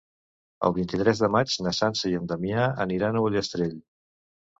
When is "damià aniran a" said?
2.31-3.23